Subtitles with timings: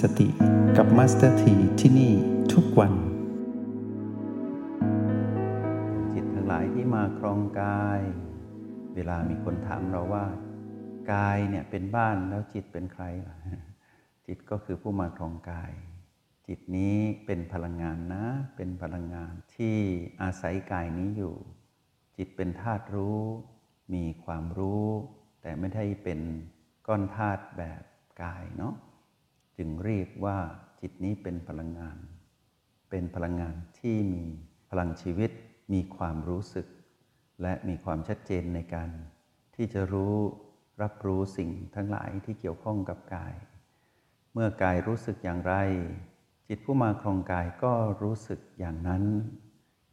[0.00, 0.28] สติ
[0.76, 2.12] กับมาสเตอร์ทีที่นี่
[2.52, 2.92] ทุกวัน
[6.12, 8.00] จิตทั้งหลายที่มาครองกาย
[8.94, 10.24] เวลามีคนถามเราว่า
[11.12, 13.36] กายเนี่ยเป็นบ้านแล้วจิตเป็นใครล่ะ
[14.26, 15.72] จิตก็คือผู้มาครองกาย
[16.46, 18.26] จิตนี้เป็นพลังงานนะ
[18.56, 19.76] เป็นพลังงานที่
[20.22, 21.34] อาศัยกายนี้อยู่
[22.16, 23.20] จิตเป็นธาตุรู้
[23.94, 24.86] มีความรู้
[25.42, 26.20] แต่ไม่ได้เป็น
[26.86, 27.82] ก้อนธาตุแบบ
[28.22, 28.74] กายเนาะ
[29.58, 30.38] จึงเรียกว่า
[30.80, 31.98] จิตนี้เป็นพลังงาน
[32.90, 34.24] เป็นพลังงานที่มี
[34.70, 35.30] พลังชีวิต
[35.72, 36.66] มีความรู้สึก
[37.42, 38.90] และมีความชัดเจนในการ
[39.54, 40.14] ที่จะรู้
[40.82, 43.34] รับรู้สิ่งทั้งหลายที่เกี่ยวข้องกับกาย
[44.32, 45.54] เมื่อกายรู้สึกอย่างไร
[46.48, 49.04] จิตผู้มาครองกายก็รู้สึกอย่างนั้น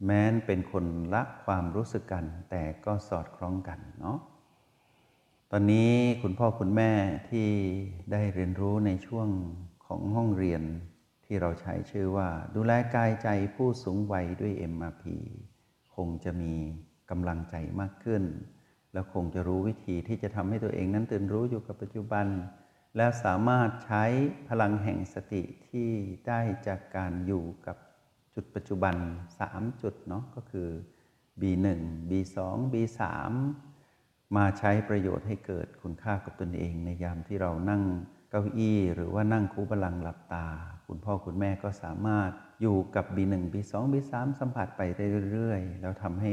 [0.04, 0.84] แม้นเป็นคน
[1.14, 4.18] ละความรู้สึกกัน แต่ก็สอดคล้องกันเนาะ
[5.54, 6.92] ตอนนี้คุณพ่อคุณแม่
[7.30, 7.48] ที่
[8.12, 9.28] ได้เรียนรู้ในช่วง
[9.86, 10.62] ของห้องเรียน
[11.24, 15.04] ที่เราใช้ชื่อว่า ดูแลกายใจผู้สูงวัยด้วย MRP
[15.96, 16.54] คงจะมี
[17.10, 18.22] กำลังใจมากขึ้น
[18.92, 22.26] แล้วคงจะรู้วิธีที่จะทำให้ตัวเองนั้นตื่นรู้อยู่กับปัจจุบัน
[22.96, 24.04] และสามารถใช้
[24.48, 25.90] พลังแห่งสติที่
[26.26, 27.76] ได้จากการอยู่กับ
[28.34, 28.94] จุดปัจจุบัน
[29.38, 30.68] 3 จุดเนาะก็คือ
[31.40, 31.66] B1
[32.10, 32.36] B2
[32.72, 33.00] B3
[34.36, 37.82] มาใช้ประโยชน์ให้เกิดคุณค่ากับตนเอง ในยามที่เรานั่ง
[38.30, 40.46] เก้าอี้ หรือว่านั่งคูบาลังหลับตา
[40.86, 42.30] คุณพ่อคุณแม่ก็สามารถ
[42.62, 44.80] อยู่กับ B1 B2 B3 สัมผัสไป
[45.30, 46.32] เรื่อย ๆ แล้วทำให้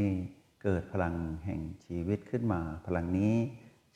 [0.64, 3.36] เกิดพลังแห่งชีวิตขึ้นมา พลังนี้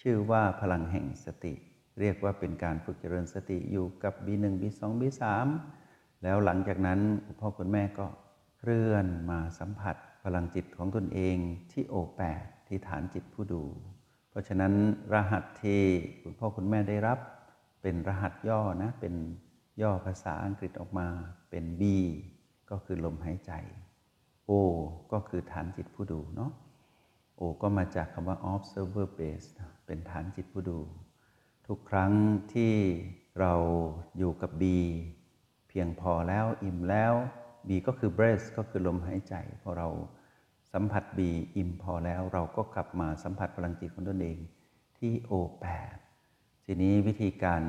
[0.01, 1.53] ชื่อว่าพลังแห่งสติ
[1.99, 5.23] เรียกว่าเป็นการฝึกเจริญสติอยู่กับ B1 B2 B3
[6.23, 8.07] แล้วหลังจากนั้นคุณพ่อคุณแม่ก็
[8.59, 11.37] เคลื่อนมาสัมผัสพลังจิตของตนเอง
[11.71, 13.63] ที่โอแปดที่ฐานจิตผู้ดู
[14.33, 14.73] เพราะฉะนั้น
[15.13, 15.81] รหัสที่
[16.21, 17.19] คุณพ่อคุณแม่ได้รับ
[17.81, 19.13] เป็นรหัสย่อนะ เป็น
[19.81, 21.07] ย่อภาษาอังกฤษออกมา
[21.49, 21.83] เป็น B
[22.71, 23.51] ก็คือลมหายใจ
[24.49, 24.51] O
[25.13, 26.51] ก็คือฐานจิตผู้ดูเนาะ
[27.39, 29.47] O ก็มาจากคำว่า observer base
[29.85, 30.79] เป็นฐานจิตผู้ดู
[31.67, 32.11] ทุกครั้ง
[32.53, 32.73] ที่
[33.39, 33.53] เรา
[34.17, 34.63] อยู่กับ B
[35.69, 37.13] เพียงพอแล้วอิ่มแล้ว
[37.67, 39.89] B ก็คือ breath ก็คือลมหายใจพอเรา
[40.73, 41.19] สัมผัส B
[41.55, 44.37] อิ่มพอแล้วเราก็กลับมาสัมผัสพลังจิตของตนเอง
[44.97, 45.97] ที่ O8
[46.65, 47.63] ทีนี้วิธีการ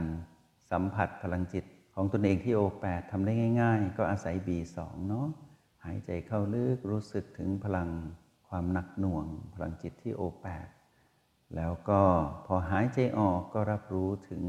[0.70, 4.78] สัมผัสพลังจิตของตนเองที่ O8 ทำได้ง่าย ๆ ก็อาศัย B2
[5.08, 5.26] เนาะ
[5.84, 7.88] หายใจเข้าลึกรู้สึกถึงพลัง
[8.48, 10.68] ความหนักหน่วง พลังจิตที่ O8
[11.56, 12.00] แล้วก็
[12.46, 14.42] พอหายใจออกก็รับรู้ถึง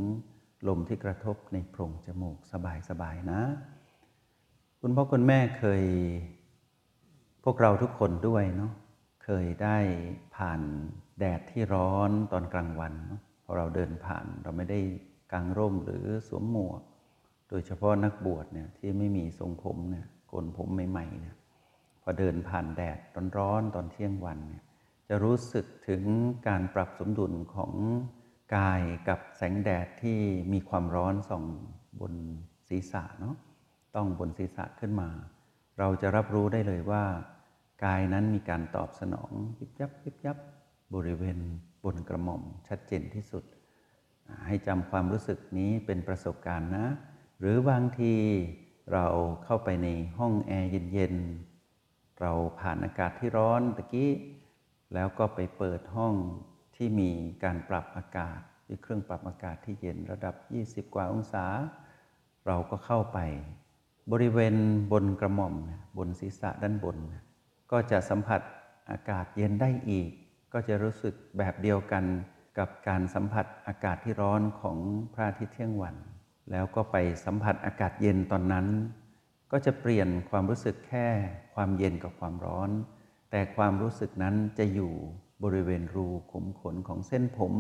[0.68, 2.38] ลมที่กระทบในโพรงจมูก
[2.90, 3.42] สบายๆนะ
[4.82, 5.84] คุณพ่อคุณแม่เคย
[7.48, 8.72] พวกเราทุกคนด้วยเนาะ
[9.24, 9.78] เคยได้
[10.36, 10.62] ผ่าน
[11.20, 14.80] แดดที่ร้อนตอนกลางวันเนาะพอเราเดินผ่านเราไม่ได้
[15.32, 16.82] กางร่มหรือสวมหมวก
[17.50, 21.36] โดยเฉพาะนักบวชเนี่ยที่ไม่มีทรงผมเนี่ยโกนผมใหม่ๆเนี่ย
[22.02, 22.98] พอเดินผ่านแดด
[23.38, 24.64] ร้อนๆตอนเที่ยงวันเนี่ย
[25.08, 26.04] จะรู้สึกถึง
[26.48, 27.74] การปรับสมดุลของ
[28.56, 30.20] กายกับแสงแดดที่
[30.54, 31.44] มีความร้อนส่อง
[32.00, 32.14] บน
[32.70, 33.36] ศีรษะเนาะ
[33.96, 35.10] ต้องบนศีรษะขึ้นมา
[35.80, 37.04] เราจะรับรู้ได้เลยว่า
[37.84, 40.38] กายนั้นมีการตอบสนองยิบยับยิบยับ
[40.96, 41.38] บริเวณ
[41.84, 43.44] บนกระหม่อมชัดเจนที่สุด
[44.48, 46.88] ให้จำความรู้สึกนี้เป็นประสบการณ์นะ
[47.40, 48.14] หรือบางที
[48.94, 49.06] เรา
[49.44, 49.88] เข้าไปใน
[50.18, 54.12] ห้องแอร์เย็นๆ เราผ่านอากาศที่ร้อนตะกี้
[54.94, 56.14] แล้วก็ไปเปิดห้อง
[56.76, 57.12] ที่มี
[57.44, 60.36] การปรับอากาศด้วยเครื่องปรับอากาศที่เย็นระดับ
[60.88, 61.46] 20 กว่าองศา
[62.48, 63.20] เราก็เข้าไป
[64.12, 64.56] บริเวณ
[64.92, 65.56] บนกระหม่อม
[65.98, 66.98] บนศีรษะด้านบน
[67.72, 68.42] ก็จะสัมผัส
[68.92, 70.12] อากาศเย็นได้อีก
[70.54, 72.04] ก็จะรู้สึกแบบเดียวกัน
[72.58, 74.78] กับการสัมผัสอากาศที่ร้อนของ
[75.14, 75.96] พระอาทิตย์เที่ยงวัน
[76.52, 78.68] แล้วก็ไปสัมผัสอากาศเย็นตอนนั้น
[79.52, 81.08] ก็จะเปลี่ยนความรู้สึกแค่
[81.54, 82.70] ความเย็นกับความร้อน
[83.32, 84.94] แต่ความรู้สึกนั้นจะอยู่
[85.44, 87.54] บริเวณรูขุมขนของเส้นผม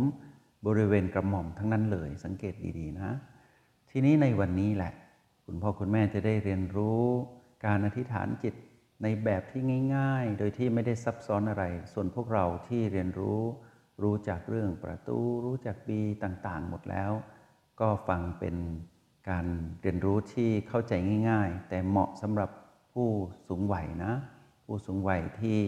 [0.67, 3.09] บริเวณกระหม่อมทั้งนั้นเลย สังเกตดีๆนะ
[3.89, 4.93] ทีนี้ในวันนี้แหละ
[5.45, 7.03] คุณพ่อคุณแม่จะได้เรียนรู้
[7.65, 8.55] การอธิษฐานจิต
[9.03, 9.61] ในแบบที่
[9.95, 11.63] ง่าย ๆ โดยที่ไม่ได้ซับซ้อนอะไร
[11.93, 13.41] ส่วนพวกเราที่เรียนรู้
[14.03, 17.11] รู้จากเรื่องประตู รู้จักบีต่างๆ หมดแล้ว
[17.79, 18.55] ก็ฟังเป็น
[19.29, 19.47] การ
[19.81, 20.93] เรียนรู้ที่เข้าใจ
[21.29, 22.49] ง่าย ๆ แต่เหมาะสำหรับ
[22.93, 23.09] ผู้
[23.47, 24.13] สูงวัยนะ
[24.65, 25.59] ผู้สูงวัยที่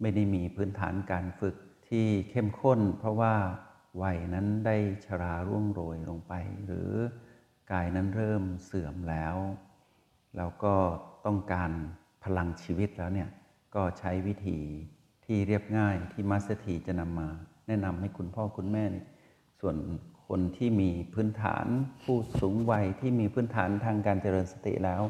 [0.00, 1.56] ไม่ได้มีพื้นฐานการฝึก
[1.88, 3.34] ที่เข้มข้น เพราะว่า
[4.02, 6.32] วัยนั้นได้ชราร่วงโรยลงไป
[6.64, 6.90] หรือ
[7.72, 9.36] กายนั้นเริ่มเสื่อมแล้ว
[10.36, 10.74] แล้วก็
[11.26, 11.70] ต้องการ
[12.24, 13.28] พลังชีวิตแล้วเนี่ย
[13.74, 14.58] ก็ใช้วิธี
[15.24, 17.28] ที่เรียบง่ายที่มัสเถีจะนำมา
[17.66, 18.84] แนะนำให้คุณพ่อคุณแม่
[19.60, 19.76] ส่วน
[20.26, 21.66] คนที่มีพื้นฐาน
[22.04, 25.02] ผู้สูงวัยที่มีพื้นฐานทางการเจริญสติแล้ว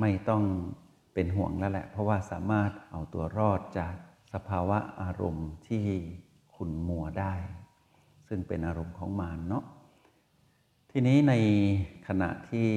[0.00, 0.42] ไม่ต้อง
[1.14, 3.94] เป็นห่วงแล้วแหละ เพราะว่าสามารถเอาตัวรอดจาก
[4.32, 5.84] สภาวะอารมณ์ที่
[6.54, 7.34] ขุนมัวได้
[8.28, 9.64] ซึ่งเป็นอารมณ์ของมารเนาะ
[10.90, 11.34] ทีนี้ใน
[12.08, 12.68] ขณะที่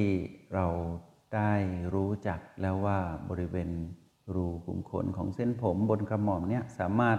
[0.54, 0.66] เรา
[1.34, 1.52] ได้
[1.94, 2.98] รู้จักแล้วว่า
[3.30, 3.70] บริเวณ
[4.34, 7.18] รูขุมขนของเส้นผมบนกระหม่อมเนี่ยสามารถ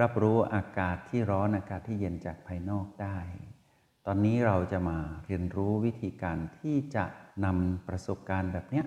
[0.00, 3.18] รับรู้อากาศที่ร้อนอากาศที่เย็นจากภายนอกได้
[4.06, 7.04] ตอนนี้เราจะมาเรียนรู้วิธีการที่จะ
[7.44, 8.86] นำประสบการณ์แบบเนี้ย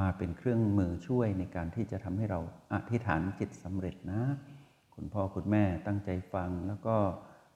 [0.00, 2.40] มาเป็นเครื่องมือช่วยในการที่จะทำให้เรา
[2.72, 4.22] อธิษฐานจิตสำเร็จนะ
[4.94, 6.96] คุณพ่อคุณแม่ตั้งใจฟังแล้วก็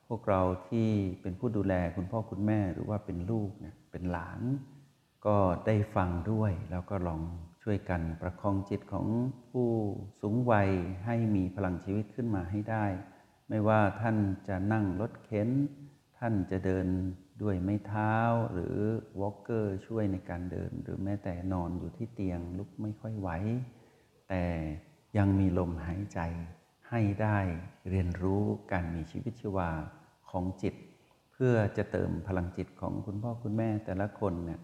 [0.09, 0.89] พวกเราที่
[1.23, 4.41] เป็นผู้ดูแลคุณพ่อคุณแม่หรือว่าเป็นลูกเนี่ยเป็นหลาน
[5.27, 5.37] ก็
[5.67, 7.21] ได้ฟังด้วย แล้วก็ลอง
[7.63, 9.07] ช่วยกันประคองจิตของ
[9.51, 9.69] ผู้
[10.21, 10.71] สูงวัย
[11.07, 12.87] ให้มีพลังชีวิตขึ้นมาให้ได้
[13.49, 14.17] ไม่ว่าท่าน
[14.49, 15.49] จะนั่งรถเข็น
[16.19, 16.87] ท่านจะเดิน
[17.43, 18.15] ด้วยไม้เท้า
[18.53, 18.77] หรือ
[19.21, 23.29] walker ช่วยในการเดิน หรือแม้แต่นอนอยู่ที่เตียงลุกไม่ค่อยไหว
[24.29, 24.45] แต่
[25.17, 26.21] ยังมีลมหายใจ
[26.89, 27.39] ให้ได้
[27.91, 28.43] เรียนรู้
[28.73, 29.71] การมีชีวิตชีวา
[30.31, 30.75] ของจิต
[31.33, 34.61] เพื่อจะเติมพลังจิตของคุณพ่อคุณแม่แต่ละคนเนี่ย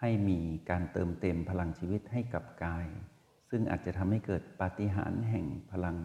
[0.00, 0.40] ให้มี
[0.70, 2.86] การเติมเต็มพลังชีวิตให้กับกาย
[3.50, 5.96] ซึ่งอาจจะทำให้เกิดปาฏิหาริย์แห่งพลัง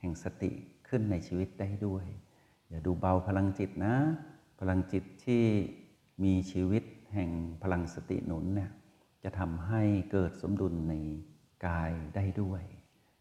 [0.00, 0.52] แห่งสติ
[0.88, 2.06] ขึ้นในชีวิตได้ด้วย
[2.68, 3.96] อย่าดูเบาพลังจิตนะ
[4.60, 5.44] พลังจิตที่
[6.24, 7.30] มีชีวิตแห่ง
[7.62, 8.70] พลังสติหนุนเนี่ย
[9.22, 9.82] จะทำให้
[10.12, 10.94] เกิดสมดุลใน
[11.66, 12.62] กายได้ด้วย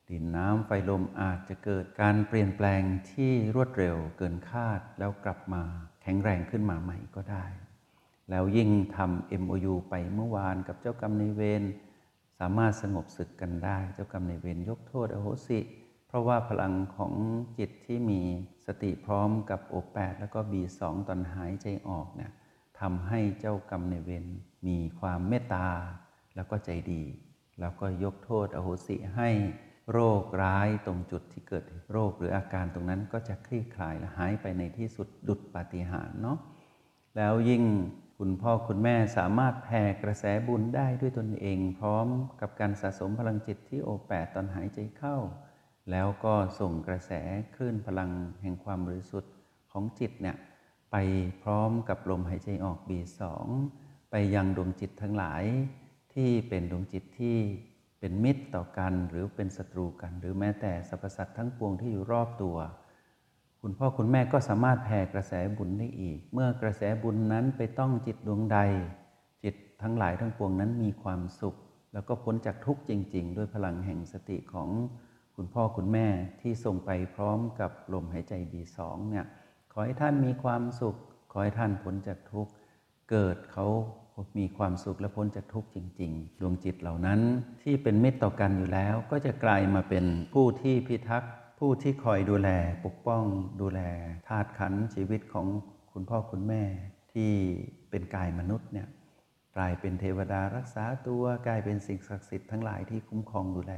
[0.10, 2.82] ดินน้ำไฟลมอาจจะเกิดการเปลี่ยนแปลง
[3.12, 5.64] ที่รวดเร็วเกินคาดแล้วกลับมา
[6.02, 7.46] แข็งแรงขึ้นมาใหม่ก็ได้
[8.30, 11.64] แล้วยิ่งทำ MOU ไปเมื่อวานกับเจ้ากรรมในเวร
[12.40, 15.60] สามารถสงบศึกกันได้ เจ้ากรรมในเวรยกโทษอโหสิ
[16.08, 17.14] เพราะว่าพลังของ
[17.60, 18.22] จิตที่มี
[18.66, 22.32] สติพร้อมกับโอแปดแล้วก็บีสองตอนหายใจออกเนี่ย
[22.80, 24.26] ทำให้เจ้ากรรมในเวร
[24.68, 25.68] มีความเมตตา
[26.36, 27.04] แล้วก็ใจดี
[27.60, 29.30] แล้วก็ยกโทษอโหสิให้
[29.92, 36.38] โรคร้ายตรงจุดที่เกิดโรคหรืออาการตรงนั้นก็จะคลี่คลายและหายไปในที่สุดดุดปาฏิหาริย์เนาะ
[37.18, 37.64] แล้วยิ่ง
[38.22, 42.08] คุณพ่อคุณแม่สามารถแผ่กระแสบุญได้ด้วยตนเอง พร้อม
[42.42, 45.18] กับการสะสมพลังจิตที่โอแปดตอนหายใจเข้า
[45.92, 47.12] แล้วก็ส่งกระแส
[47.56, 48.12] คลื่นพลัง
[48.42, 49.34] แห่งความบริสุทธิ์
[49.72, 50.38] ของจิตเนี่ย
[50.92, 50.96] ไป
[51.44, 53.48] พร้อมกับลมหายใจออกบีสอง
[54.12, 55.44] ไปยังดวงจิตทั้งหลาย
[56.14, 57.38] ที่เป็นดวงจิตที่
[58.00, 62.58] เป็นมิตรต่อกัน หรือเป็นศัตรูกัน หรือแม้แต่สรรพสัตว์ทั้งปวงที่อยู่รอบตัว
[63.70, 68.58] คุณพ่อคุณแม่ก็สามารถแผ่กระแสบุญได้อีก เมื่อกระแสบุญนั้นไปต้องจิตดวงใด
[69.44, 71.56] จิตทั้งหลายทั้งปวงนั้นมีความสุข
[71.94, 74.70] แล้วก็พ้นจากทุกข์จริง ๆ ด้วยพลังแห่งสติของ
[75.36, 76.08] คุณพ่อคุณแม่
[76.42, 79.26] ที่ส่งไปพร้อมกับลมหายใจบีสองเนี่ย
[79.72, 80.96] ขอให้ท่านมีความสุข
[81.32, 82.52] ขอให้ท่านพ้นจากทุกข์
[83.12, 83.68] เกิดเขา
[84.40, 87.20] มีความสุขและพ้นจากทุกข์จริง ๆ ดวงจิตเหล่านั้น
[87.64, 92.50] ที่เป็นมิตรต่อกันอยู่แล้ว ก็จะกลายมาเป็นผู้ที่พิทักษ์ ผู้ที่คอยดูแล
[92.86, 93.24] ปกป้อง
[93.62, 93.82] ดูแล
[94.28, 95.48] ธาตุขันธ์ชีวิตของ
[95.92, 96.64] คุณพ่อคุณแม่
[97.14, 97.32] ที่
[97.90, 98.88] เป็นกายมนุษย์เนี่ย
[99.56, 103.74] กลายเป็นเทวดารักษาตัวกลายเป็นสิ่งศักดิ์สิทธิ์ทั้งหลายที่คุ้มครองดูแล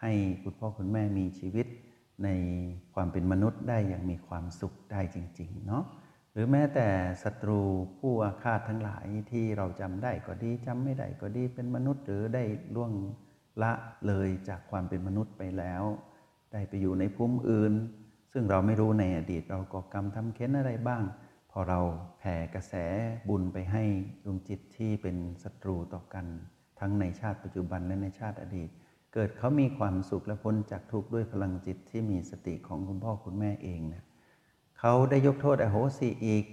[0.00, 0.12] ให้
[0.42, 1.66] คุณพ่อคุณแม่มีชีวิต
[2.24, 2.28] ใน
[2.94, 5.84] ความเป็นมนุษย์ได้อย่างมีความสุขได้จริงๆเนาะ
[6.32, 6.88] หรือแม้แต่
[7.22, 7.60] ศัตรู
[7.98, 12.92] ผู้อาฆาตทั้งหลายที่เราจำได้ก็ดีจำไม่ได้ก็ดีเป็นมนุษย์ หรือได้ล่วง
[13.62, 13.72] ละ
[14.06, 15.84] เลยจากความเป็นมนุษย์ไปแล้ว
[16.52, 17.72] ได้ไปอยู่ในภูมิอื่น
[18.32, 21.02] ซึ่งเราไม่รู้ในอดีตเราก่อกรรมทำเค้นอะไรบ้าง
[21.50, 21.80] พอเรา
[22.18, 22.74] แผ่กระแส
[23.28, 23.84] บุญไปให้
[24.24, 26.26] ดวงจิตที่เป็นศัตรูต่อกัน
[26.80, 28.68] ทั้งในชาติปัจจุบันและในชาติอดีต
[29.14, 34.04] เกิดเขามีความสุขและพ้นจากทุกข์ด้วยพลังจิตที่มีสติของคุณพ่อคุณแม่เองเนี่ย
[34.78, 36.44] เขาได้ยกโทษอโหสิอีก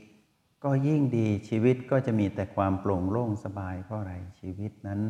[0.64, 5.02] ก็ยิ่งดีชีวิตก็จะมีแต่ความโปร่งโล่งสบายเพราะอะไรชีวิตนั้น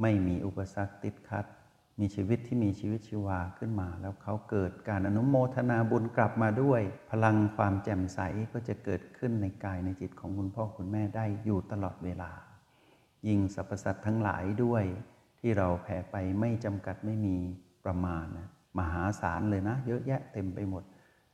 [0.00, 1.46] ไม่มีอุปสรรคติดขัด
[2.00, 8.20] มีชีวิตที่มีชีวิตชีวาขึ้นมา แล้วเขาเกิดการอนุโมทนาบุญกลับมาด้วย พลังความแจ่มใส
[8.52, 12.30] ก็จะเกิดขึ้นในกายในจิตของคุณพ่อคุณแม่ได้อยู่ตลอดเวลา
[13.26, 14.84] ยิ่งสรรพสัตว์ทั้งหลายด้วย
[15.40, 17.36] ที่เราแผ่ไปไม่จำกัดไม่มี
[17.84, 18.48] ประมาณนะ
[18.78, 20.82] มหาศาลเลยนะ เยอะแยะเต็มไปหมด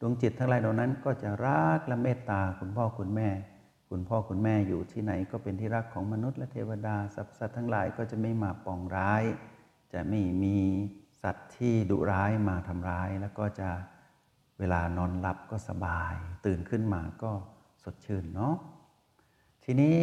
[0.00, 3.28] ดวงจิตทั้งหลายเหล่านั้นก็จะรักและเมตตาคุณพ่อคุณแม่
[3.90, 9.24] คุณพ่อคุณแม่อยู่ที่ไหนก็เป็นที่รักของมนุษย์และเทวดาสรรพสัตว์ทั้งหลายก็จะไม่มาปองร้าย
[9.92, 10.56] จะไม่มี
[11.22, 13.70] สัตว์ที่ดุร้ายมาทำร้าย แล้วก็จะ
[14.58, 16.14] เวลานอนหลับก็สบาย
[16.46, 17.32] ตื่นขึ้นมาก็
[17.82, 18.54] สดชื่นเนาะ
[19.64, 19.96] ทีนี้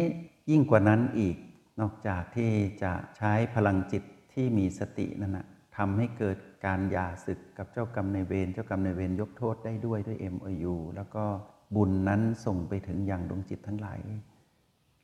[0.50, 1.36] ยิ่งกว่านั้นอีก
[1.80, 2.50] นอกจากที่
[2.82, 4.02] จะใช้พลังจิต
[4.32, 11.24] ที่มีสตินั่นนะทำให้เกิดการหย่าศึกกับเจ้ากรรมในเวรเจ้ากรรมในเวรยกโทษได้ด้วยด้วย MOU แล้วก็
[11.76, 13.98] บุญนั้นส่งไปถึงอยังดวงจิตทั้งหลาย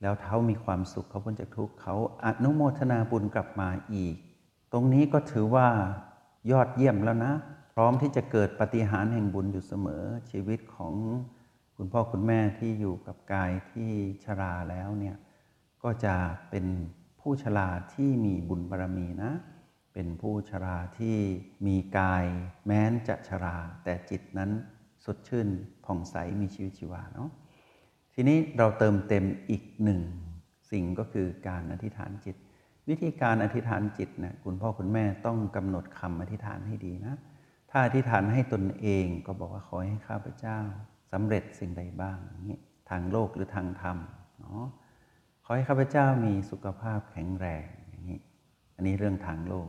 [0.02, 4.16] แล้วเขามีความสุขเขาพ้นจากทุกข์เขาอนุโมทนาบุญกลับมาอีก
[4.76, 5.68] ตรงนี้ก็ถือว่า
[6.50, 7.32] ยอดเยี่ยมแล้วนะ
[7.74, 10.94] พร้อมที่จะเกิดปฏิหารแห่งบุญอยู่เสมอชีวิตของ
[11.76, 13.90] คุณพ่อคุณแม่ที่อยู่กับกายที่
[14.24, 15.16] ชราแล้วเนี่ย
[15.82, 16.16] ก็จะ
[16.50, 16.66] เป็น
[17.20, 19.32] ผู้ชราที่มีบุญบารรมีนะ
[19.94, 21.16] เป็นผู้ชราที่
[21.66, 22.24] มีกาย
[22.66, 24.50] แม้นจะชรา แต่จิตนั้น
[25.04, 25.48] สดชื่น
[25.84, 27.30] ผ่องใสมีชีวิตชีวาเนาะ
[28.14, 30.00] ทีนี้เราเติมเต็มอีกหนึ่ง
[30.70, 32.36] สิ่งก็คือการอธิษฐานจิต
[32.88, 37.14] วิธีการอธิษฐานจิตนะคุณพ่อคุณแม่ต้องกำหนดคำอธิษฐานให้ดีนะ
[37.70, 40.58] ถ้าอธิษฐานให้ตนเองก็บอกว่าขอให้ข้าพเจ้า
[41.12, 42.18] สำเร็จสิ่งใดบ้าง
[42.50, 42.58] นี้
[42.90, 43.96] ทางโลกหรือทางธรรม
[44.40, 44.64] เนาะ
[45.44, 48.20] ขอให้ข้าพเจ้ามีสุขภาพแข็งแรงอย่างนี้
[48.74, 49.68] อันนี้เรื่องทางโลก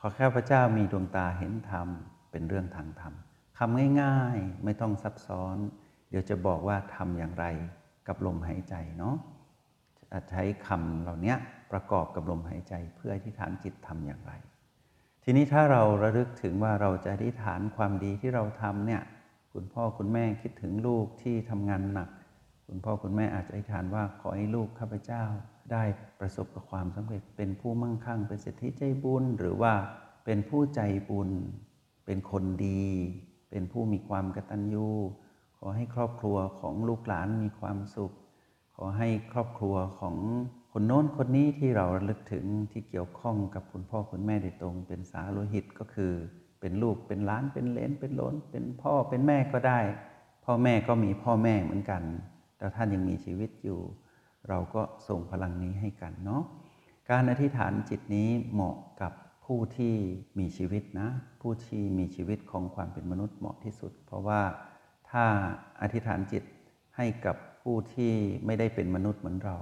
[0.00, 1.88] ขอข้าพเจ้ามีดวงตาเห็นธรรม
[2.30, 3.14] เป็นเรื่องทางธรรม
[3.58, 5.56] คำง่ายๆไม่ต้องซับซ้อน
[6.10, 7.46] เดี๋ยวจะบอกว่าทำอย่างไร
[8.06, 9.16] กับลมหายใจเนาะ
[10.10, 11.34] จะใช้คำเหล่านี้
[11.72, 14.32] ประกอบกับลมหายใจเพื่ออธิษฐานจิตทำอย่างไร
[15.24, 19.02] ทีนี้ถ้าเราระลึกถึงว่าเราจะอธิษฐานความดีที่เราทำเนี่ย
[19.52, 22.08] คุณพ่อคุณแม่คิดถึงลูกที่ทำงานหนัก
[22.66, 25.24] คุณพ่อคุณแม่อาจจะอธิษฐานว่าขอให้ลูกข้าพเจ้า
[25.72, 25.82] ได้
[26.20, 29.72] ประสบกับความสำเร็จเป็นผู้มั่งคั่ง เป็นเศรษฐีใจบุญ หรือว่า
[30.24, 31.30] เป็นผู้ใจบุญ
[32.06, 32.86] เป็นคนดี
[33.50, 34.88] เป็นผู้มีความกตัญญู
[35.58, 38.12] ขอให้ครอบครัวของลูกหลานมีความสุข
[38.76, 40.16] ขอให้ครอบครัวของ
[40.72, 46.12] คนโน้นคนนี้ที่เราระลึกถึงที่เกี่ยวข้องกับคุณพ่อคุณแม่โดยตรง เป็นสาโลหิตก็คือ
[46.60, 49.80] เป็นลูกเป็นล้านเป็นเลนเป็นล้น เป็นพ่อเป็นแม่ก็ได้
[50.44, 52.02] พ่อแม่ก็มีพ่อแม่เหมือนกัน
[52.58, 53.80] แต่ท่านยังมีชีวิตอยู่
[54.48, 56.42] เราก็ส่งพลังนี้ให้กันเนาะ
[57.10, 59.12] การอธิษฐานจิตนี้เหมาะกับ
[59.44, 59.94] ผู้ที่
[60.38, 61.08] มีชีวิตนะ
[61.40, 64.42] ผู้ที่มีชีวิตของความเป็นมนุษย์เหมาะที่สุด เพราะว่า
[65.10, 65.24] ถ้า
[65.80, 66.44] อธิษฐานจิต
[66.96, 68.12] ให้กับผู้ที่
[68.46, 69.56] ไม่ได้เป็นมนุษย์เหมือนเรา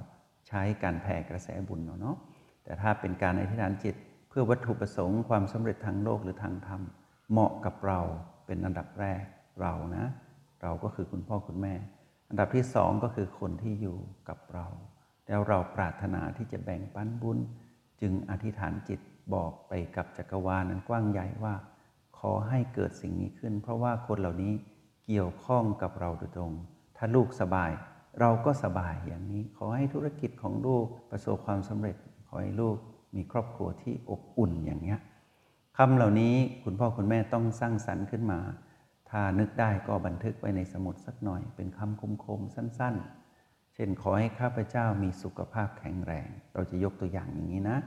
[0.48, 2.16] ใช้การแผ่กระแสบุญเนาะ
[2.64, 3.94] แต่ถ้าเป็นการอธิษฐานจิต
[4.28, 6.80] เพื่อวัตถุประสงค์ความสำเร็จทางโลกหรือทางธรรม
[7.30, 8.00] เหมาะกับเรา
[8.46, 9.22] เป็นอันดับแรก
[9.60, 10.06] เรานะ
[10.62, 11.74] เราก็คือคุณพ่อคุณแม่
[12.28, 13.98] อันดับที่สองก็คือคนที่อยู่
[14.28, 14.66] กับเรา
[15.26, 17.38] แล้วเราปรารถนาที่จะแบ่งปันบุญ
[18.00, 19.00] จึงอธิษฐานจิต
[19.34, 21.54] บอกไปกับจักรวาลนั้นกว้างใหญ่ว่า
[22.18, 24.52] ขอให้เกิดสิ่งนี้ขึ้น เพราะว่าคนเหล่านี้
[25.06, 26.52] เกี่ยวข้องกับเราโดยตรง
[26.96, 27.70] ถ้าลูกสบาย
[28.20, 31.96] เราก็สบายอย่างนี้ ขอให้ธุรกิจของลูกประสบความสำเร็จ
[32.28, 32.76] ขอให้ลูก
[33.16, 34.96] มีครอบครัวที่อบอุ่นอย่างนี้
[35.76, 38.40] คำเหล่านี้คุณพ่อคุณแม่ต้องสร้างสรรค์ขึ้นมา
[39.10, 42.94] ถ้านึกได้ก็บันทึกไว้ในสมุดสักหน่อย เป็นคำคมๆสั้น
[43.34, 47.78] ๆ เช่นขอให้ข้าพเจ้ามีสุขภาพแข็งแรง เราจะยกตัวอย่างอย่างนี้นะ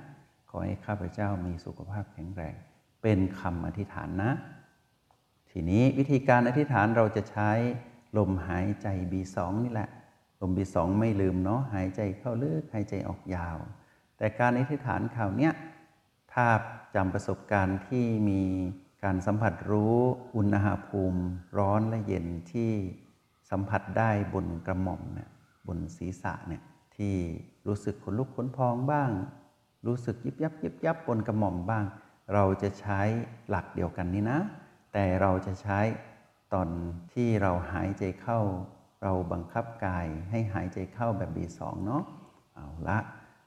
[0.49, 2.53] ขอให้ข้าพเจ้ามีสุขภาพแข็งแรง
[3.01, 4.31] เป็นคำอธิษฐานนะ
[5.51, 7.49] ทีนี้วิธีการอธิษฐานเราจะใช้
[8.17, 9.89] ลมหายใจ B2 นี่แหละ
[10.41, 13.57] ลม B2 ไม่ลืมเนาะหายใจเข้าลึกหายใจออกยาว
[14.17, 15.53] แต่การอธิษฐานข่าวเนี้ย
[16.33, 16.45] ถ้า
[16.95, 18.41] จำประสบการณ์ที่มี
[19.03, 19.95] การสัมผัสรู้
[20.35, 21.21] อุณหภูมิ
[21.57, 22.71] ร้อนและเย็นที่
[23.49, 25.29] สัมผัสได้บนกระหม่อมเนี่ย
[25.67, 26.63] บนศีรษะเนี่ย
[26.95, 27.15] ที่
[27.67, 29.11] รู้สึกขนลุกขนพองบ้าง
[29.87, 31.85] รู้สึกยิบยับยิบยับบนกระหม่อมบ้าง
[32.33, 33.01] เราจะใช้
[33.49, 34.39] หลักเดียวกันนี้นะ
[34.93, 35.79] แต่เราจะใช้
[36.53, 36.67] ตอน
[37.13, 38.39] ที่เราหายใจเข้า
[39.03, 42.03] เราบังคับกายให้หายใจเข้าแบบบีสองเนาะ
[42.55, 42.99] เอาละ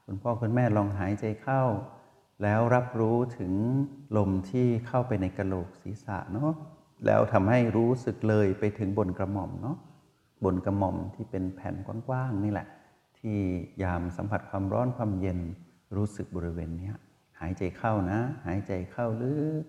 [0.05, 1.61] คุณพ่อคุณแม่ลองหายใจเข้า
[2.43, 3.53] แล้วรับรู้ถึง
[4.17, 6.51] ลมที่เข้าไปในกระโหลกศีรษะเนาะ
[7.05, 9.77] แล้วทำให้รู้สึกเลยไปถึงบนกระหม่อมเนาะ
[10.45, 11.75] บนกระหม่อมที่เป็นแผ่น
[12.07, 12.67] กว้างๆนี่แหละ
[13.17, 13.37] ที่
[13.83, 15.39] ยามสัมผัสความร้อนความเย็น
[15.95, 16.91] รู้สึกบริเวณนี้
[17.39, 19.63] หายใจเข้านะ หายใจเข้าลึก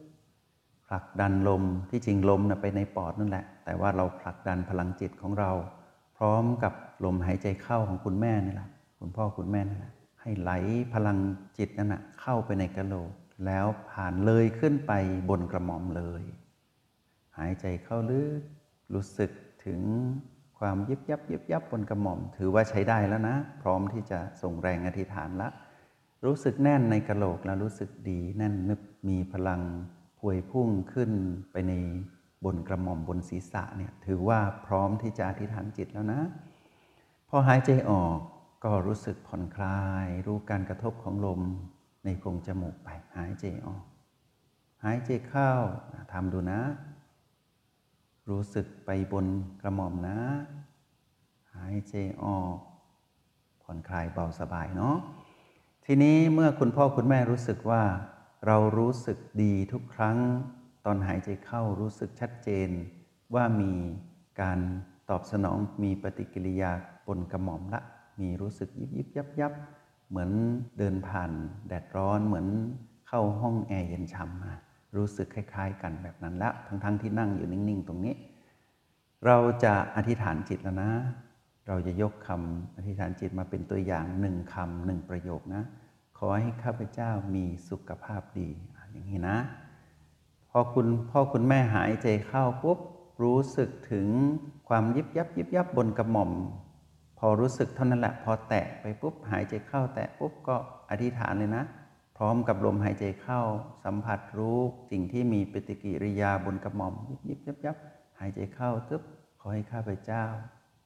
[0.87, 5.51] ผลักดันลมที่จริงลมนะไปในปอดนั่นแหละ แต่ว่าเราผลักดันพลังจิตของเรา
[6.17, 6.73] พร้อมกับ
[7.05, 8.69] ลมหายใจเข้าของคุณแม่นี่แหละ
[8.99, 9.93] คุณพ่อคุณแม่นี่แหละ
[10.23, 10.53] ให้ไหล
[10.95, 11.19] พลัง
[11.59, 13.13] จิตนั่นนะเข้าไปในกระโหลก
[13.47, 14.93] แล้วผ่านเลยขึ้นไป
[15.31, 16.23] บนกระหม่อมเลย
[17.39, 18.41] หายใจเข้าลึก
[18.95, 19.31] รู้สึก
[19.65, 19.81] ถึง
[20.59, 25.49] ความยิบยับยิบยับบนกระหม่อม ถือว่าใช้ได้แล้วนะ พร้อมที่จะส่งแรงอธิษฐานละ
[26.25, 29.61] รู้สึกแน่นในกระโหลกแล้วรู้สึกดีแน่นนึกมีพลัง
[30.19, 31.11] พวยพุ่งขึ้น
[31.53, 31.73] ไปใน
[32.45, 36.21] บนกระหม่อมบนศีรษะเนี่ยถือว่าพร้อมที่จะอธิษฐานจิตแล้วนะ
[37.29, 38.19] พอหายใจออก
[38.65, 41.41] ก็รู้สึกผ่อนคลาย รู้การกระทบของลม
[42.05, 43.85] ในโพรงจมูกไปหายใจออก
[44.85, 45.51] หายใจเข้า
[46.13, 46.61] ทำดูนะ
[48.31, 49.27] รู้สึกไปบน
[49.61, 50.19] กระหม่อมนะ
[51.55, 52.57] หายใจออก
[53.63, 54.97] ผ่อนคลายเบาสบายเนาะ
[55.85, 57.83] ทีนี้เมื่อคุณพ่อคุณแม่รู้สึกว่า
[58.47, 60.19] เรารู้สึกดีทุกครั้ง
[60.85, 62.69] ตอนหายใจเข้ารู้สึกชัดเจน
[63.35, 63.73] ว่ามี
[64.41, 64.59] การ
[65.11, 66.73] ตอบสนองมีปฏิกิริยา
[67.07, 67.81] บนกระหม่อมละ
[68.21, 69.53] มีรู้สึกยิบยิบยับยับ
[70.09, 70.31] เหมือน
[70.79, 71.31] เดินผ่าน
[71.69, 72.47] แดดร้อนเหมือน
[73.09, 74.53] เข้าห้องแอร์เย็นฉ่ำมา
[74.97, 78.15] รู้สึกคล้าย ๆ กันแบบนั้นละทั้งๆทที่นั่งอยู่นิ่งๆ ตรงนี้
[79.27, 80.91] เราจะอธิษฐานจิตแล้วนะ
[81.67, 85.63] เราจะยกคำอธิษฐานจิตมาเป็นตัวอย่างหนึ่งคำหนึ่งประโยคนะ
[86.19, 88.49] ขอให้ข้าพเจ้ามีสุขภาพดี
[88.93, 89.37] อย่างนี้นะ
[90.57, 92.79] พอคุณพ่อคุณแม่หายใจเข้าปุ๊บ
[93.23, 94.09] รู้สึกถึง
[94.69, 96.33] ความยิบยับยิบยับบนกระหม่อม
[97.19, 100.57] พอรู้สึกเท่านั้นแหละ พอแตะไปปุ๊บหายใจเข้า แตะปุ๊บก็
[100.91, 101.65] อธิษฐานเลยนะ
[102.17, 103.41] พร้อมกับลมหายใจเข้า
[103.85, 104.59] สัมผัสรู้
[104.91, 107.77] สิ่งที่มีปฏิกิริยาบนกระหม่อม ยิบยิบยับยับ
[108.19, 109.03] หายใจเข้าตึ๊บ
[109.41, 110.25] ขอให้ข้าพเจ้า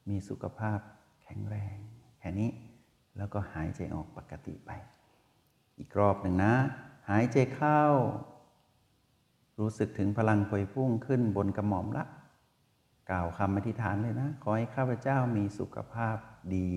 [0.08, 0.78] มีสุขภาพ
[1.22, 1.76] แข็งแรง
[2.18, 2.50] แค่นี้
[3.16, 4.70] แล้วก็หายใจออกปกติไป
[5.78, 6.54] อีกรอบหนึ่งนะ
[7.10, 7.82] หายใจเข้า
[9.59, 12.05] รู้สึกถึงพลังพวยพุ่งขึ้นบนกระหม่อมละ
[13.11, 16.17] กล่าวคำอธิษฐานเลยนะ ขอให้ข้าพเจ้ามีสุขภาพ
[16.55, 16.71] ดี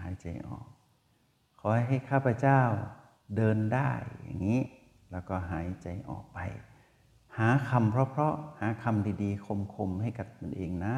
[0.00, 0.66] หายใจออก
[1.60, 2.60] ขอให้ข้าพเจ้า
[3.36, 3.90] เดินได้
[4.22, 4.60] อย่างนี้
[5.12, 6.38] แล้วก็หายใจออกไป
[7.38, 10.96] หาคำเพราะๆหาคำดีๆ คมๆ ให้กับตนเองนะ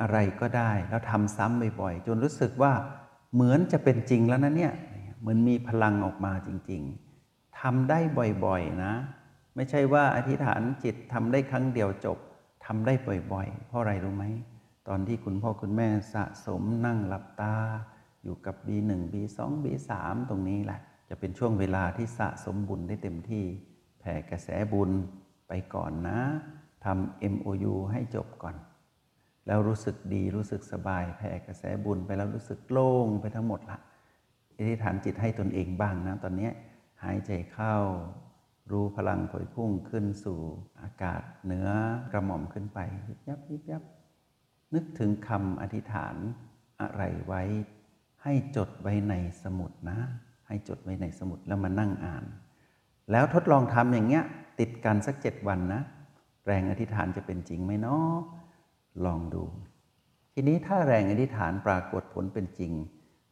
[0.00, 2.72] อะไรก็ได้ แล้วทำซ้ำบ่อยๆ จนรู้สึกว่า
[3.34, 4.72] เหมือนจะเป็นจริงแล้วนะเนี่ย
[5.20, 7.11] เหมือนมีพลังออกมาจริง ๆ
[7.62, 7.98] ทำได้
[8.44, 8.92] บ่อยๆนะ
[9.56, 12.18] ไม่ใช่ว่าอธิษฐานจิตทำได้ครั้งเดียวจบ
[12.66, 12.94] ทำได้
[13.32, 14.24] บ่อยๆ เพราะอะไรรู้ไหม
[14.88, 17.54] ตอนที่คุณพ่อคุณแม่สะสมนั่งหลับตา
[18.22, 19.90] อยู่กับ B1 B2 B3
[20.28, 23.44] ตรงนี้แหละ จะเป็นช่วงเวลาที่สะสมบุญได้เต็มที่
[24.00, 24.90] แผ่กระแสบุญ
[25.48, 26.20] ไปก่อนนะ
[26.84, 28.56] ทำ MOU ให้จบก่อน
[29.46, 33.78] แล้วรู้สึกดีรู้สึกสบาย แผ่กระแสบุญไปแล้วรู้สึกโล่งไปทั้งหมดละ
[34.56, 36.50] อธิษฐานจิตให้ตนเองบ้างนะตอนนี้
[37.04, 37.76] หายใจเข้า
[38.70, 40.40] รู้พลังผยพุ่งขึ้นสู่
[40.82, 41.68] อากาศเหนือ
[42.12, 43.82] กระหม่อมขึ้นไปยิบยับยิบยับ
[44.74, 46.16] นึกถึงคำอธิษฐาน
[46.80, 47.42] อะไรไว้
[48.22, 49.98] ให้จดไว้ในสมุดนะ
[50.46, 52.24] ให้จดไว้ในสมุดแล้วมานั่งอ่าน
[53.10, 54.24] แล้วทดลองทำอย่างเงี้ย
[54.60, 55.82] ติดกันสักเจ็ดวันนะ
[56.46, 58.12] แรงอธิษฐานจะเป็นจริงไหมเนาะ
[59.04, 59.44] ลองดู
[60.32, 62.72] ทีนี้ถ้าแรงอธิษฐานปรากฏผลเป็นจริง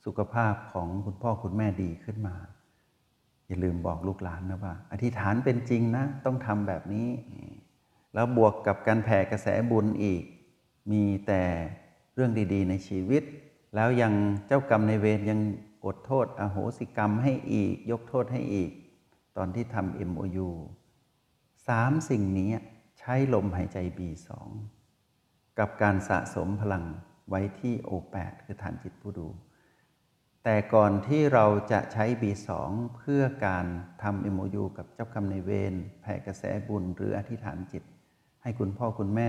[0.05, 2.37] สุขภาพของคุณพ่อคุณแม่ดีขึ้นมา
[3.51, 7.09] อย่าลืมบอกลูกหลานนะว่า อธิษฐานเป็นจริงนะ ต้องทำแบบนี้
[8.15, 10.23] แล้วบวกกับการแผ่กระแสบุญอีก
[10.93, 11.43] มีแต่
[12.15, 13.23] เรื่องดีๆ ในชีวิต
[13.75, 14.13] แล้วยัง
[14.47, 15.41] เจ้ากรรมในเวรยัง
[15.85, 18.71] อดโทษอโหสิกรรมให้อีก ยกโทษให้อีก
[19.37, 20.49] ตอนที่ทำ MOU
[21.69, 22.51] สามสิ่งนี้
[22.99, 24.29] ใช้ลมหายใจ B2
[25.59, 26.85] กับการสะสมพลัง
[27.29, 29.27] ไว้ที่ O8 คือฐานจิตผู้ดู
[30.45, 32.49] แต่ก่อนที่เราจะใช้ B2
[32.97, 33.67] เพื่อการ
[34.03, 37.85] ทำ MOU กับเจ้ากรรมในเวรแผ่กระแสบุญหรืออธิษฐานจิต
[38.43, 39.29] ให้คุณพ่อคุณแม่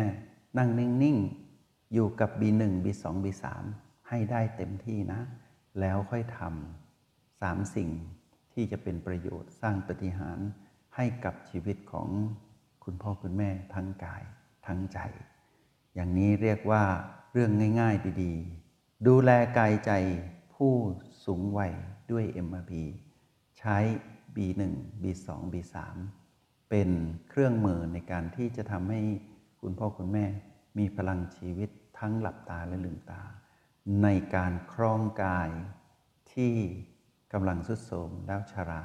[0.58, 1.18] นั่งนิ่ง
[1.56, 3.46] ๆ อยู่กับ B1 B2 B3
[4.10, 5.22] ให้ได้เต็มที่นะ
[5.80, 7.90] แล้วค่อยทำสามสิ่ง
[8.54, 10.40] ที่จะเป็นประโยชน์สร้างปฏิหาร
[10.96, 12.10] ให้กับชีวิตของ
[12.84, 14.24] คุณพ่อคุณแม่ทั้งกาย
[14.68, 15.00] ทั้งใจ
[15.96, 16.84] อย่างนี้เรียกว่า
[17.34, 18.34] เรื่องง่าย ๆ ดี
[18.72, 19.92] ๆ ดูแลกายใจ
[20.66, 20.80] ผู้
[21.26, 21.74] สูงวัย
[22.12, 22.72] ด้วย MRP
[23.58, 23.78] ใช้
[24.36, 24.62] B1
[25.02, 25.76] B2 B3
[26.70, 26.90] เป็น
[27.30, 29.02] เครื่องมือในการที่จะทำให้
[29.62, 30.26] คุณพ่อคุณแม่
[30.78, 31.70] มีพลังชีวิต
[32.00, 33.24] ทั้งหลับตาและลืมตา
[34.04, 35.50] ในการครองกาย
[36.34, 36.54] ที่
[37.34, 38.84] กำลังสุดโทมแล้วชรา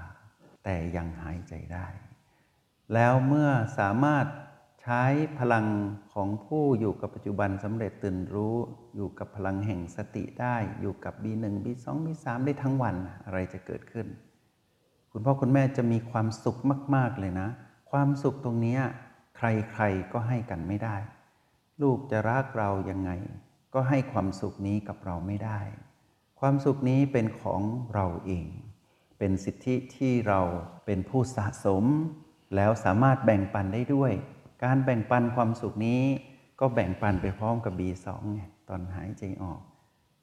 [0.65, 1.87] แต่ยังหายใจได้
[2.95, 4.27] แล้วเมื่อสามารถ
[4.87, 5.05] ช้
[5.39, 5.67] พลัง
[6.15, 8.57] ของผู้อยู่กับปัจจุบันสำเร็จตื่นรู้
[8.97, 12.95] อยู่กับพลังแห่งสติได้ อยู่กับ B1 B2 B3 ได้ทั้งวัน
[13.25, 14.07] อะไรจะเกิดขึ้น
[15.13, 16.59] คุณพ่อคุณแม่จะมีความสุข
[16.95, 17.49] มาก ๆ เลยนะ
[17.91, 18.79] ความสุขตรงนี้
[19.37, 20.97] ใครๆก็ให้กันไม่ได้
[21.83, 23.11] ลูกจะรักเรายังไง
[23.75, 25.61] ก็ให้ความสุขนี้กับเราไม่ได้
[26.41, 27.61] ความสุขนี้เป็นของ
[27.95, 28.47] เราเอง
[29.19, 30.41] เป็นสิทธิที่เรา
[30.87, 31.85] เป็นผู้สะสม
[32.57, 34.13] แล้วสามารถแบ่งปันได้ด้วย
[34.65, 36.03] การแบ่งปันความสุขนี้
[36.61, 39.61] ก็แบ่งปันไปพร้อมกับ B2 ไงตอนหายใจออก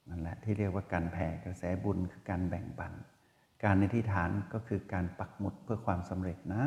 [0.10, 2.92] นั่นแหละที่เรียกว่าการแผ่กระแสบุญคือการแบ่งปัน
[3.64, 6.64] การอธิษฐานก็คือการปักหมุดเพื่อความสำเร็จนะ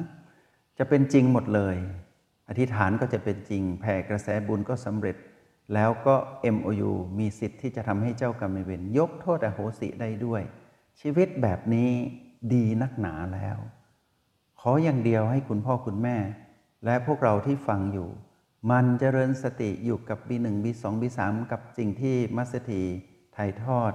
[0.78, 1.76] จะเป็นจริงหมดเลย
[2.48, 5.16] อธิษฐานก็จะเป็นจริง แผ่กระแสบุญก็สำเร็จ
[5.74, 6.14] แล้วก็
[6.54, 10.42] MOU มีสิทธิ์ที่จะทำให้เจ้ากรรมนายเวรยกโทษอโหสิได้ด้วย
[11.00, 11.90] ชีวิตแบบนี้
[12.52, 13.58] ดีนักหนาแล้ว
[14.60, 16.16] ขออย่างเดียวให้คุณพ่อคุณแม่
[16.86, 18.08] และพวกเราที่ฟังอยู่
[18.70, 21.20] มันเจริญสติอยู่กับ B1 B2 B3
[21.52, 22.82] กับสิ่งที่มัสถี
[23.36, 23.92] ถ่ายทอด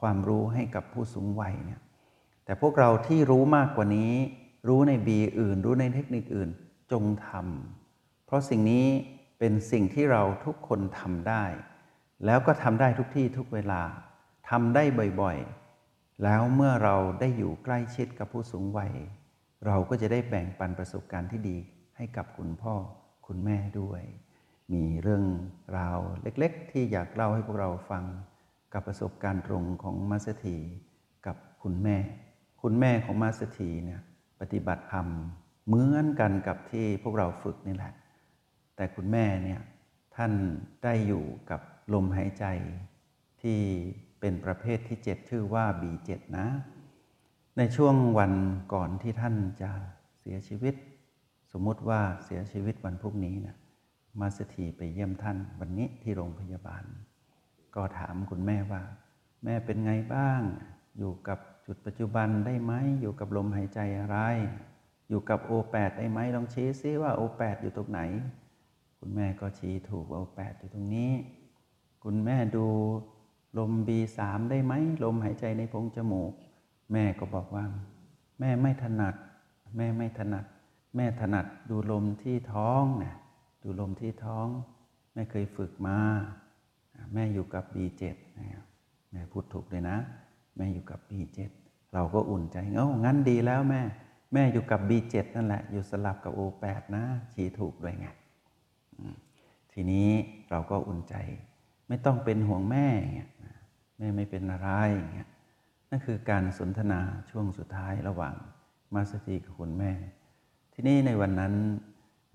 [0.00, 1.80] ความรู้ให้กับผู้สูงวัยเนี่ย
[2.44, 4.12] แต่พวกเราที่รู้มากกว่านี้
[4.68, 6.50] รู้ในบีอื่น รู้ในเทคนิคอื่น
[6.92, 8.86] จงทำเพราะสิ่งนี้
[9.38, 11.44] เป็นสิ่งที่เราทุกคนทำได้
[12.24, 13.82] แล้วก็ทำได้ทุกที่ทุกเวลา
[14.50, 14.84] ทำได้
[15.20, 18.92] บ่อยๆ แล้วเมื่อเราได้อยู่ใกล้ชิดกับผู้สูงวัย
[19.66, 21.58] เราก็จะได้แบ่งปันประสบการณ์ที่ดี
[21.98, 22.74] ให้กับคุณพ่อ
[23.26, 24.02] คุณแม่ด้วย
[24.72, 25.24] มีเรื่อง
[25.78, 28.04] ราวเล็กๆ ที่อยากเล่าให้พวกเราฟัง
[28.72, 30.56] กับประสบการณ์ตรงของมาสถี
[31.26, 31.96] กับคุณแม่
[32.62, 34.00] คุณแม่ของมาสถีเนี่ย
[34.40, 35.06] ปฏิบัติธรรม
[35.66, 37.92] เหมือนกันกับที่พวกเราฝึกนี่แหละ
[38.76, 39.60] แต่คุณแม่เนี่ย
[40.16, 40.32] ท่าน
[40.84, 41.60] ได้อยู่กับ
[41.94, 42.44] ลมหายใจ
[43.42, 43.58] ที่
[44.20, 46.46] เป็นประเภทที่ 7 ชื่อว่า B7 นะ
[47.56, 48.32] ในช่วงวัน
[48.74, 49.70] ก่อนที่ท่านจะ
[50.18, 50.74] เสียชีวิต
[51.60, 53.56] มมุติว่าเสียชีวิตวันพรุ่งนี้นะ
[54.20, 56.84] มาสถีไปเยี่ยมท่านวันนี้ที่โรงพยาบาล
[57.74, 58.82] ก็ถามคุณแม่ว่า
[59.44, 60.40] แม่เป็นไงบ้าง
[60.98, 64.18] อยู่กับจุดปัจจุบันได้ไหมอยู่กับลมหายใจอะไร
[65.08, 68.00] อยู่กับโอแปดได้ไหมลองชี้ซิว่าโอแปดอยู่ตรงไหน
[68.98, 71.12] คุณแม่ก็ชี้ถูกโอแปดอยู่ตรงนี้
[72.04, 72.66] คุณแม่ดู
[73.58, 74.18] ลม B3
[74.50, 74.72] ได้ไหม
[75.04, 76.32] ลมหายใจในโพรงจมูก
[76.92, 77.64] แม่ก็บอกว่า
[78.40, 79.14] แม่ไม่ถนัด
[79.76, 80.44] แม่ไม่ถนัด
[80.96, 83.16] แม่ถนัดดูลมที่ท้องนะ
[83.62, 84.46] ดูลมที่ท้อง
[85.12, 85.98] แม่เคยฝึกมา
[87.14, 88.02] แม่อยู่กับ B7
[88.38, 88.64] นะครับ
[89.10, 89.98] แม่พูดถูกเลยนะ
[90.56, 91.38] แม่อยู่กับ B7
[91.94, 93.82] เราก็อุ่นใจเอ้างั้นดีแล้วแม่
[94.32, 98.06] แม่อยู่กับ B7 นั่นแหละ อยู่สลับกับ O8 นะชี้ถูกด้วยไง
[99.72, 100.10] ทีนี้
[100.50, 101.14] เราก็อุ่นใจ
[101.88, 103.30] ไม่ต้องเป็นห่วงแม่เงี้ย
[103.98, 105.14] แม่ไม่เป็นอะไรอย่าง
[105.90, 108.34] นั่นคือการสนทนาช่วงสุดท้ายระหว่าง
[108.94, 109.92] มาสตีกับคุณแม่
[110.80, 111.54] ทีนี้ในวันนั้น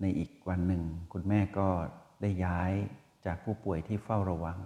[0.00, 1.68] ในอีกวันหนึ่ง คุณแม่ก็
[2.22, 2.72] ได้ย้าย
[3.26, 4.58] จากผู้ป่วยที่เฝ้าระวัง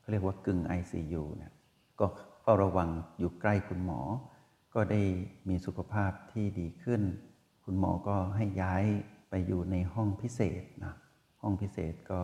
[0.00, 1.52] เขาเรียกว่ากึ่ง ICU เนี่ย
[2.00, 2.06] ก็
[2.42, 4.00] เฝ้าระวังอยู่ใกล้คุณหมอ
[4.74, 5.02] ก็ได้
[5.48, 7.02] มีสุขภาพที่ดีขึ้น
[7.64, 8.84] คุณหมอก็ให้ย้าย
[9.30, 10.94] ไปอยู่ในห้องพิเศษนะ
[11.42, 12.20] ห้องพิเศษก็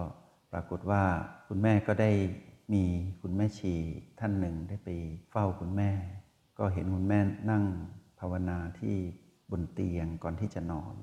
[0.52, 1.02] ปรากฏว่า
[1.48, 2.12] คุณแม่ก็ได้
[2.72, 2.84] มี
[3.20, 3.74] คุณแม่ชี
[4.20, 4.88] ท่านหนึ่งได้ไป
[5.30, 5.90] เฝ้าคุณแม่
[6.58, 7.64] ก็เห็นคุณแม่นั่ง
[8.18, 8.96] ภาวนาที่
[9.50, 10.94] บนเตียงก่อนที่จะนอน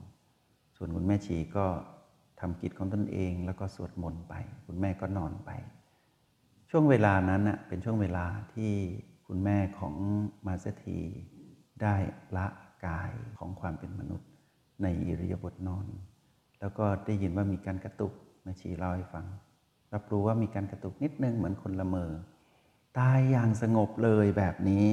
[0.77, 1.65] ส่วนคุณแม่ชีก็
[2.39, 4.33] ทำกิจของตนเองแล้วก็สวดมนต์ไป
[4.65, 5.51] คุณแม่ก็นอนไป
[6.69, 8.71] ช่วงเวลานั้นเป็นช่วงเวลาที่
[9.27, 9.95] คุณแม่ของ
[10.47, 10.99] มาเสถี
[11.81, 11.95] ได้
[12.37, 12.47] ละ
[12.85, 14.29] กายของความเป็นมนุษย์
[14.81, 15.87] ในอิริยาบถนอน
[16.59, 19.25] แล้วก็ได้ยินว่ามีการกระตุกแม่ชีเล่าให้ฟัง
[19.93, 22.11] รับรู้ว่ามีการกระตุกนิดนึงเหมือนคนละเมอ
[22.99, 24.85] ตายอย่างสงบเลยแบบนี้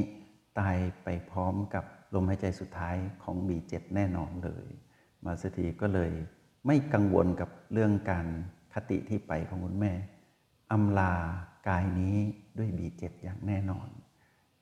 [0.59, 4.68] ตายไปพร้อมกับ ลมหายใจสุดท้ายของ B7 แน่นอนเลย
[5.25, 6.12] มาสถีก็เลย
[6.66, 8.27] ไม่กังวลกับเรื่องการ
[8.75, 9.92] คติที่ไปของคุณแม่
[10.72, 11.14] อำลา
[11.68, 12.16] กายนี้
[12.59, 13.88] ด้วย B7 อย่างแน่นอน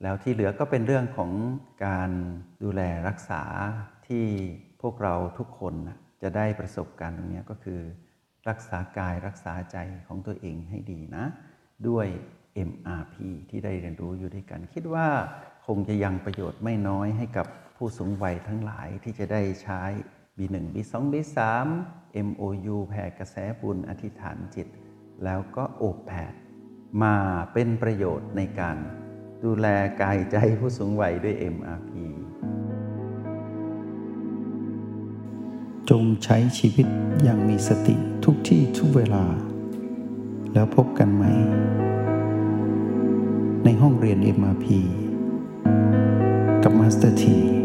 [0.03, 1.31] แล้วที่เหลือก็เป็นเรื่องของ
[1.87, 2.11] การ
[2.63, 3.43] ดูแลรักษา
[4.07, 4.25] ที่
[4.83, 5.75] พวกเราทุกคน
[6.23, 7.81] จะได้ประสบการณ์ตรงนี้ก็คือ
[8.49, 11.25] รักษากายรักษาใจของตัวเองให้ดีนะ
[11.89, 12.07] ด้วย
[12.71, 13.15] MRP
[13.51, 15.07] ที่ได้เรียนรู้อยู่ด้วยกัน คิดว่า
[15.77, 19.83] งจะยังประโยชน์ไม่น้อยให้กับผู้สูงวัยทั้งหลายที่จะได้ใช้
[20.37, 21.39] B1 B2 B3
[22.27, 24.69] MOU แผ่กระแสบุญอธิษฐานจิต
[25.25, 26.33] แล้วก็โอแพด
[27.03, 27.17] มา
[27.53, 28.77] เป็นประโยชน์ในการ
[29.45, 29.67] ดูแล
[30.03, 31.91] กายใจผู้สูงวัยด้วย MRP
[35.91, 36.87] จงใช้ชีวิต
[37.23, 39.25] อย่างมีสติทุกที่ทุกเวลา
[40.53, 41.25] แล้วพบกันไหม
[43.65, 44.67] ในห้องเรียน MRP
[46.65, 47.60] กับมาสเตอร์ที